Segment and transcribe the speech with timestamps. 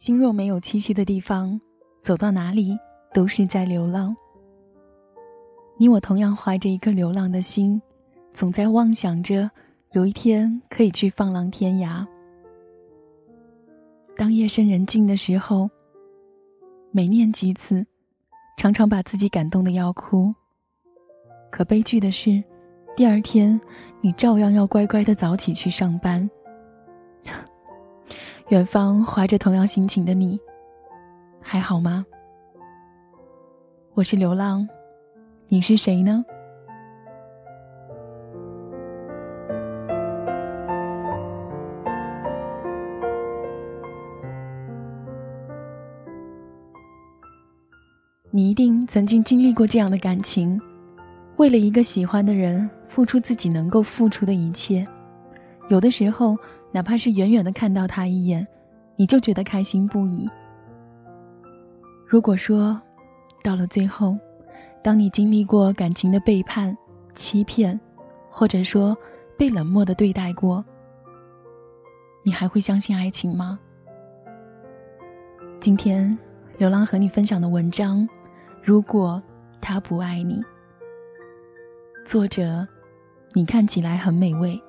[0.00, 1.60] 心若没有栖息的地方，
[2.00, 2.74] 走到哪里
[3.12, 4.16] 都是在流浪。
[5.76, 7.78] 你我同样怀着一颗流浪的心，
[8.32, 9.50] 总在妄想着
[9.92, 12.02] 有一天可以去放浪天涯。
[14.16, 15.68] 当夜深人静的时候，
[16.92, 17.86] 每念及此，
[18.56, 20.34] 常常把自己感动的要哭。
[21.50, 22.42] 可悲剧的是，
[22.96, 23.60] 第二天
[24.00, 26.30] 你照样要乖乖的早起去上班。
[28.50, 30.36] 远方怀着同样心情的你，
[31.40, 32.04] 还好吗？
[33.94, 34.68] 我是流浪。
[35.46, 36.24] 你是谁呢？
[48.32, 50.60] 你一定曾经经历过这样的感情：
[51.36, 54.84] 为了一个喜欢的人，付出自己能够付出的一切。
[55.68, 56.36] 有的时候，
[56.72, 58.46] 哪怕是远远的看到他一眼，
[58.96, 60.28] 你就觉得开心不已。
[62.06, 62.80] 如果说，
[63.42, 64.16] 到了最后，
[64.82, 66.76] 当你经历过感情的背叛、
[67.14, 67.78] 欺骗，
[68.28, 68.96] 或者说
[69.36, 70.64] 被冷漠的对待过，
[72.24, 73.58] 你还会相信爱情吗？
[75.58, 76.16] 今天，
[76.58, 78.08] 流浪和你分享的文章，
[78.62, 79.22] 如果
[79.60, 80.42] 他不爱你，
[82.04, 82.66] 作者，
[83.34, 84.60] 你看起来很美味。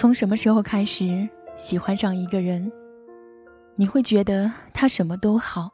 [0.00, 2.72] 从什么时候开始喜欢上一个人？
[3.76, 5.68] 你会觉得他什么都好，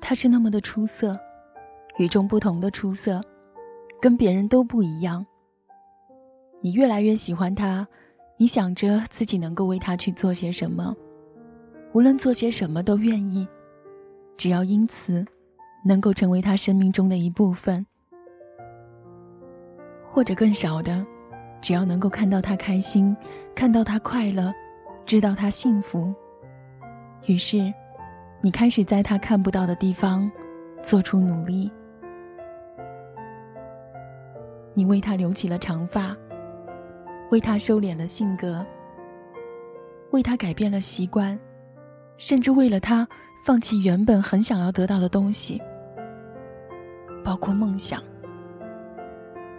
[0.00, 1.14] 他是那么的出色，
[1.98, 3.20] 与众不同的出色，
[4.00, 5.26] 跟别人都不一样。
[6.62, 7.86] 你越来越喜欢他，
[8.38, 10.96] 你想着自己能够为他去做些什么，
[11.92, 13.46] 无论做些什么都愿意，
[14.38, 15.22] 只要因此
[15.84, 17.84] 能够成为他生命中的一部分，
[20.08, 21.06] 或者更少的。
[21.60, 23.16] 只要能够看到他开心，
[23.54, 24.52] 看到他快乐，
[25.04, 26.14] 知道他幸福，
[27.26, 27.72] 于是，
[28.40, 30.30] 你开始在他看不到的地方
[30.82, 31.70] 做出努力。
[34.72, 36.16] 你为他留起了长发，
[37.30, 38.64] 为他收敛了性格，
[40.12, 41.38] 为他改变了习惯，
[42.16, 43.06] 甚至为了他
[43.44, 45.60] 放弃原本很想要得到的东西，
[47.22, 48.02] 包括梦想。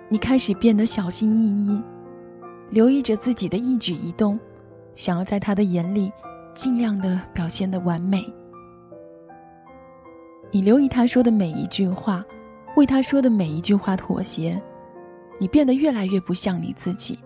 [0.09, 1.81] 你开始变得小心翼翼。
[2.71, 4.39] 留意着自己的一举一动，
[4.95, 6.11] 想要在他的眼里
[6.53, 8.25] 尽量的表现的完美。
[10.49, 12.25] 你留意他说的每一句话，
[12.77, 14.59] 为他说的每一句话妥协。
[15.37, 17.17] 你变得越来越不像你自己，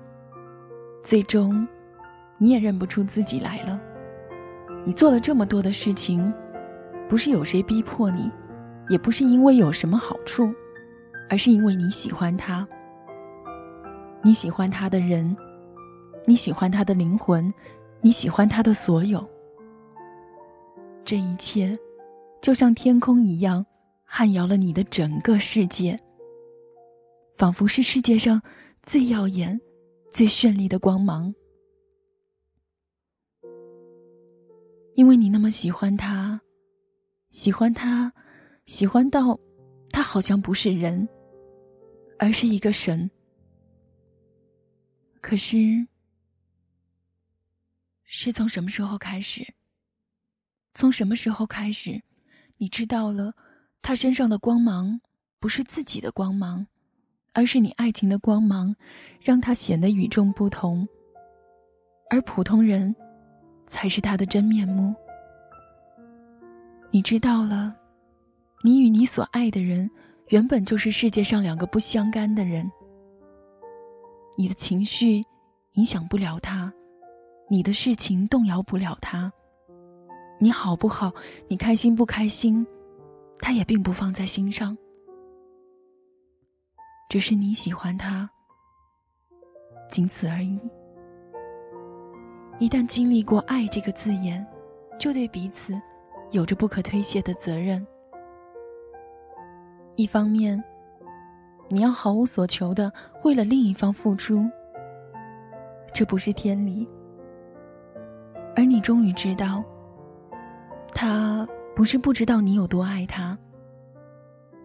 [1.03, 1.67] 最终，
[2.37, 3.79] 你也认不出自己来了。
[4.85, 6.33] 你做了这么多的事情，
[7.09, 8.31] 不是有谁逼迫你，
[8.89, 10.49] 也不是因为有什么好处，
[11.29, 12.67] 而是因为你喜欢他。
[14.25, 15.37] 你喜欢他的人，
[16.25, 17.53] 你喜欢他的灵魂，
[18.01, 19.23] 你喜欢他的所有。
[21.03, 21.77] 这一切，
[22.41, 23.63] 就像天空一样，
[24.03, 25.95] 撼摇了你的整个世界，
[27.37, 28.41] 仿佛是世界上
[28.81, 29.61] 最耀眼、
[30.09, 31.31] 最绚丽的光芒。
[34.95, 36.41] 因为你那么喜欢他，
[37.29, 38.11] 喜欢他，
[38.65, 39.39] 喜欢到，
[39.91, 41.07] 他好像不是人，
[42.17, 43.07] 而是一个神。
[45.25, 45.87] 可是，
[48.03, 49.55] 是从什么时候开始？
[50.75, 51.99] 从什么时候开始，
[52.57, 53.33] 你知道了，
[53.81, 55.01] 他身上的光芒
[55.39, 56.67] 不是自己的光芒，
[57.33, 58.75] 而是你爱情的光芒，
[59.19, 60.87] 让他显得与众不同。
[62.11, 62.95] 而普通人，
[63.65, 64.93] 才是他的真面目。
[66.91, 67.75] 你知道了，
[68.61, 69.89] 你与你所爱的人，
[70.27, 72.69] 原本就是世界上两个不相干的人。
[74.37, 75.23] 你的情绪
[75.73, 76.71] 影响不了他，
[77.49, 79.31] 你的事情动摇不了他。
[80.39, 81.13] 你好不好，
[81.47, 82.65] 你开心不开心，
[83.39, 84.77] 他也并不放在心上。
[87.09, 88.29] 只是你喜欢他，
[89.89, 90.59] 仅此而已。
[92.59, 94.45] 一旦经历过“爱”这个字眼，
[94.99, 95.79] 就对彼此
[96.31, 97.85] 有着不可推卸的责任。
[99.95, 100.61] 一方面。
[101.67, 102.91] 你要毫无所求的
[103.23, 104.49] 为了另一方付出，
[105.93, 106.87] 这不是天理。
[108.55, 109.63] 而你终于知道，
[110.93, 113.37] 他不是不知道你有多爱他，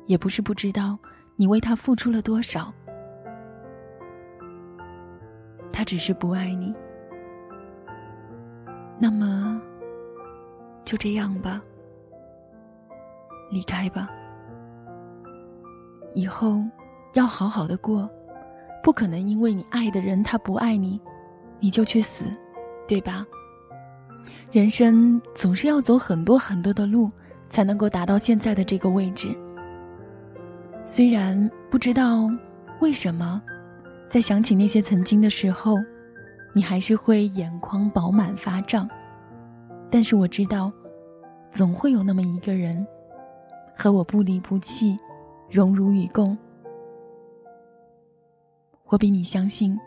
[0.06, 0.98] 也不是不知道
[1.36, 2.72] 你为他付出了多少，
[5.72, 6.72] 他只是不爱你。
[8.98, 9.60] 那么
[10.84, 11.60] 就这样吧，
[13.50, 14.08] 离开吧。
[16.14, 16.62] 以后
[17.14, 18.08] 要好好的过，
[18.82, 21.00] 不可能因为你爱的人他不爱你，
[21.58, 22.24] 你就去死，
[22.86, 23.26] 对吧？
[24.52, 27.10] 人生总是要走很多很多的路，
[27.48, 29.36] 才能够达到现在的这个位置。
[30.84, 32.28] 虽然不知道
[32.80, 33.40] 为什么，
[34.08, 35.76] 在想起那些曾经的时候，
[36.52, 38.88] 你还是会眼眶饱满发胀，
[39.90, 40.72] 但是我知道，
[41.50, 42.86] 总会有那么一个人，
[43.76, 44.96] 和我不离不弃。
[45.48, 46.38] 荣辱与共，
[48.90, 49.78] 我比你相信。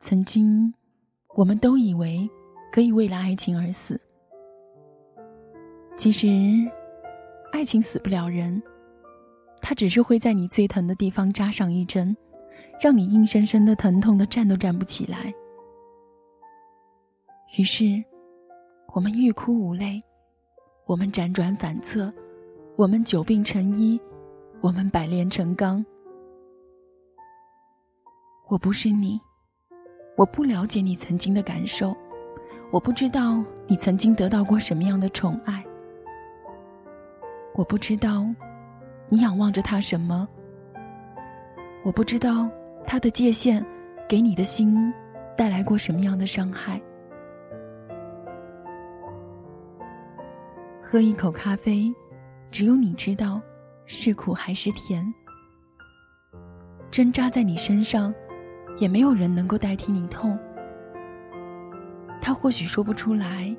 [0.00, 0.74] 曾经，
[1.36, 2.28] 我们都以为
[2.72, 4.00] 可以为了爱情而死。
[5.96, 6.26] 其实，
[7.52, 8.60] 爱情死不了人，
[9.60, 12.16] 它只是会在你最疼的地方扎上一针，
[12.80, 15.32] 让你硬生生的疼痛的站都站不起来。
[17.56, 17.84] 于是，
[18.94, 20.02] 我们欲哭无泪，
[20.86, 22.12] 我们辗转反侧。
[22.76, 24.00] 我们久病成医，
[24.60, 25.84] 我们百炼成钢。
[28.48, 29.20] 我不是你，
[30.16, 31.94] 我不了解你曾经的感受，
[32.70, 35.62] 我不知道你曾经得到过什么样的宠爱，
[37.54, 38.26] 我不知道
[39.08, 40.26] 你仰望着他什么，
[41.84, 42.48] 我不知道
[42.86, 43.64] 他的界限
[44.08, 44.92] 给你的心
[45.36, 46.80] 带来过什么样的伤害。
[50.82, 51.92] 喝一口咖啡。
[52.50, 53.42] 只有你知道，
[53.84, 55.04] 是苦还是甜。
[56.90, 58.12] 针扎在你身上，
[58.78, 60.38] 也没有人能够代替你痛。
[62.20, 63.54] 他或许说不出来，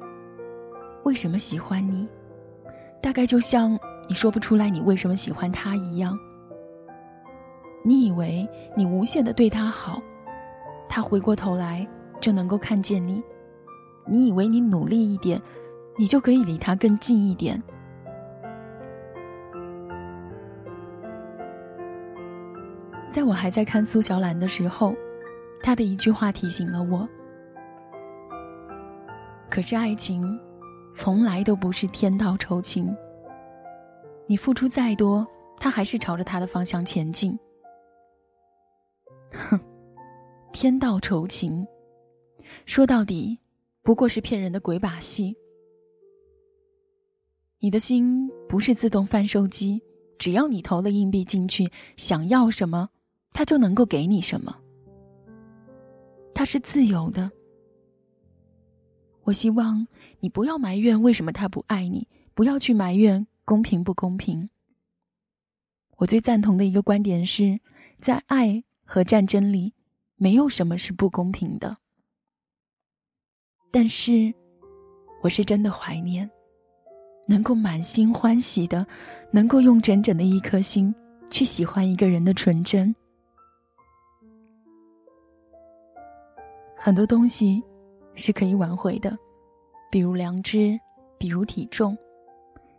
[1.04, 2.08] 为什么喜欢你，
[3.02, 3.78] 大概就像
[4.08, 6.18] 你说不出来你为什么喜欢他一样。
[7.84, 10.02] 你以为你无限的对他好，
[10.90, 11.88] 他回过头来
[12.20, 13.24] 就能够看见你。
[14.06, 15.42] 你以为你努力一点，
[15.98, 17.62] 你就可以离他更近一点。
[23.12, 24.94] 在我还在看苏小兰的时候，
[25.62, 27.08] 他的一句话提醒了我。
[29.50, 30.40] 可是爱情，
[30.94, 32.96] 从来都不是天道酬勤。
[34.28, 35.26] 你付出再多，
[35.60, 37.38] 他还是朝着他的方向前进。
[39.32, 39.60] 哼，
[40.54, 41.66] 天道酬勤，
[42.66, 43.40] 说到底，
[43.82, 45.36] 不过是骗人的鬼把戏。
[47.60, 49.82] 你的心不是自动贩售机，
[50.18, 52.90] 只要你投了硬币进去，想要什么。
[53.34, 54.56] 他就能够给你什么？
[56.40, 57.30] 他是自由的。
[59.24, 59.86] 我希望
[60.22, 64.50] 你不要埋怨为什么他不爱你，不要去埋怨公平不公平。
[65.98, 67.60] 我最赞同的一个观点是，
[68.00, 69.74] 在爱和战争里，
[70.16, 71.76] 没有什么是不公平的。
[73.70, 74.34] 但是，
[75.22, 76.32] 我是真的怀念，
[77.28, 78.88] 能够满心欢喜的，
[79.30, 80.96] 能够用整整的一颗心
[81.30, 82.96] 去喜欢一个人的纯真。
[86.82, 87.62] 很多东西
[88.16, 89.16] 是可以挽回的，
[89.92, 90.80] 比如良知，
[91.18, 91.96] 比如体重，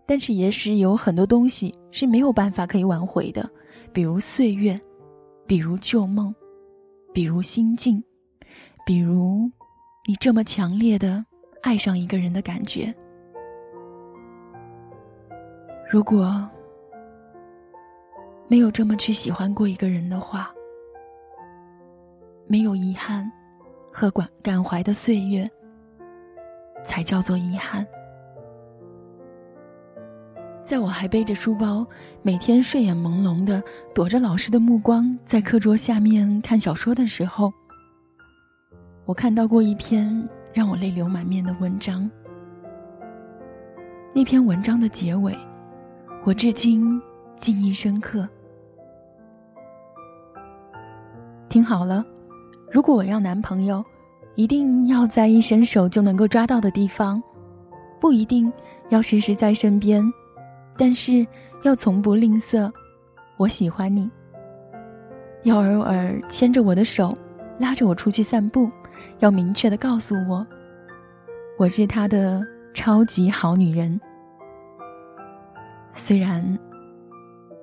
[0.06, 3.46] 但是也许有很多东西是没有办法可以挽回的，
[3.92, 4.74] 比如岁月，
[5.46, 6.34] 比如旧梦，
[7.12, 8.02] 比如心境，
[8.86, 9.50] 比如
[10.08, 11.22] 你这么强烈的
[11.62, 12.92] 爱上一个人的感觉。
[15.92, 16.48] 如果
[18.48, 20.50] 没有这么去喜欢过一个人的话，
[22.46, 23.30] 没有遗憾。
[23.92, 25.46] 和感感怀的岁月，
[26.84, 27.86] 才叫做遗憾。
[30.62, 31.84] 在我还背着书包，
[32.22, 37.52] 每天睡眼朦胧的躲着老师的目光，在课桌下面看小说的时候，
[39.04, 42.08] 我看到过一篇让我泪流满面的文章。
[44.14, 45.36] 那篇文章的结尾，
[46.24, 47.00] 我至今
[47.34, 48.28] 记忆深刻。
[51.48, 52.04] 听好了。
[52.70, 53.84] 如果我要男朋友，
[54.36, 57.20] 一定要在一伸手就能够抓到的地方，
[57.98, 58.50] 不一定
[58.90, 60.02] 要时时在身边，
[60.76, 61.26] 但是
[61.64, 62.70] 要从不吝啬。
[63.36, 64.08] 我喜欢你，
[65.42, 67.12] 要偶尔牵着我的手，
[67.58, 68.70] 拉着我出去散步，
[69.18, 70.46] 要明确的告诉我，
[71.58, 72.40] 我是他的
[72.72, 74.00] 超级好女人。
[75.92, 76.56] 虽然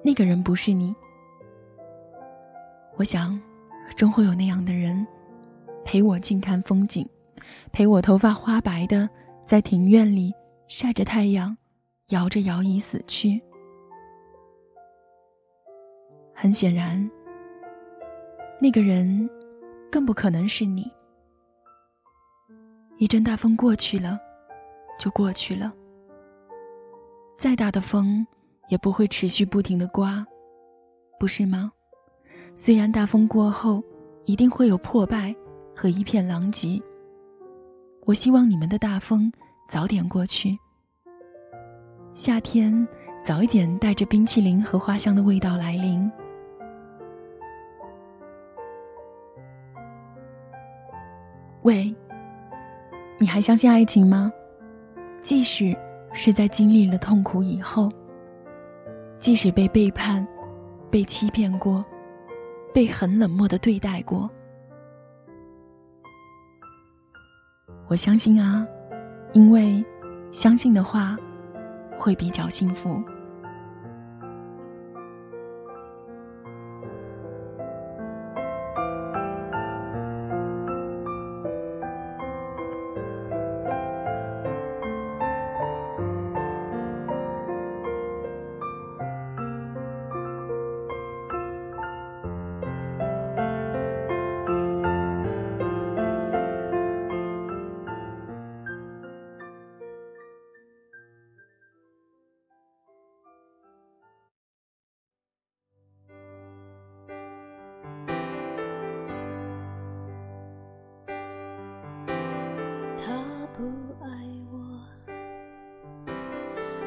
[0.03, 0.93] 那个人不是你，
[2.97, 3.39] 我想。
[3.97, 5.05] 终会有那样的人，
[5.83, 7.03] 陪我静看风景，
[7.71, 9.09] 陪我头发花白的
[9.43, 10.31] 在庭院里
[10.67, 11.57] 晒着太阳，
[12.09, 13.41] 摇着摇椅死去。
[16.31, 17.09] 很显然，
[18.61, 19.27] 那个人
[19.91, 20.87] 更不可能是你。
[22.99, 24.19] 一阵大风过去了，
[24.99, 25.73] 就过去了。
[27.35, 28.23] 再大的风，
[28.69, 30.23] 也不会持续不停的刮，
[31.19, 31.71] 不是吗？
[32.59, 33.83] 虽然大风过后，
[34.25, 35.33] 一定会有破败
[35.75, 36.81] 和一片狼藉。
[38.03, 39.31] 我希望你们的大风
[39.69, 40.57] 早点过去，
[42.15, 42.85] 夏天
[43.23, 46.11] 早一点带着冰淇淋和花香的味道来临。
[51.61, 51.93] 喂，
[53.19, 54.33] 你还相信爱情吗？
[55.21, 55.77] 即使
[56.11, 57.87] 是在经历了痛苦以后，
[59.19, 60.27] 即使被背叛、
[60.89, 61.85] 被欺骗过、
[62.73, 64.29] 被很冷漠的对待过，
[67.87, 68.65] 我相信啊，
[69.33, 69.83] 因为
[70.31, 71.17] 相信的话，
[71.97, 73.01] 会比较幸福。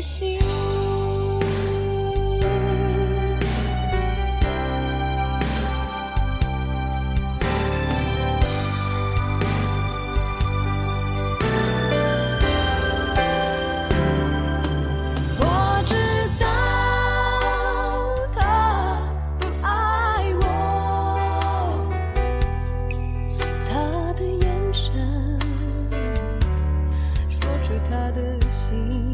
[0.00, 0.40] 心
[15.38, 15.94] 我知
[16.38, 16.46] 道
[18.32, 18.98] 他
[19.38, 19.68] 不爱
[20.40, 20.42] 我
[23.68, 23.70] 他
[24.14, 24.90] 的眼神
[27.28, 29.09] 说出他的心。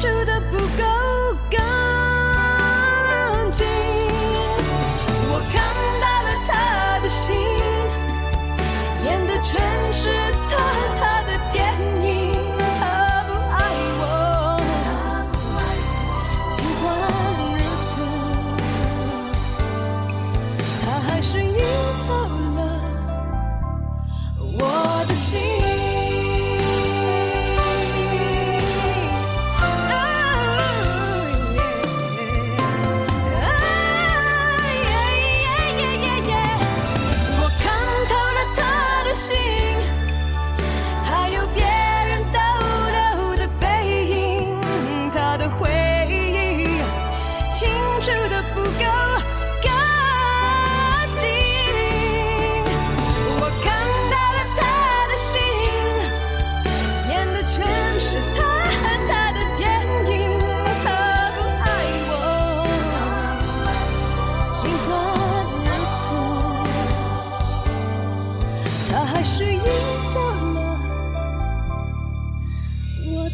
[0.00, 0.37] 住的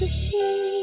[0.04, 0.73] 的心。